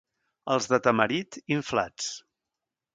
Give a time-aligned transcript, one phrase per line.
[0.55, 2.13] Els de Tamarit, inflats.